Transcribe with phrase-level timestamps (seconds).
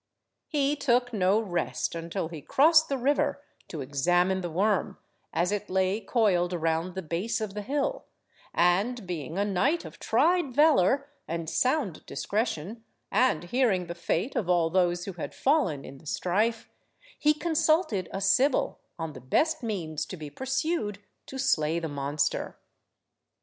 [0.47, 4.97] He took no rest until he crossed the river to examine the worm,
[5.31, 8.05] as it lay coiled around the base of the hill,
[8.51, 14.49] and being a knight of tried valour and sound discretion, and hearing the fate of
[14.49, 16.67] all those who had fallen in the strife,
[17.19, 20.97] he consulted a Sibyl on the best means to be pursued
[21.27, 22.57] to slay the monster.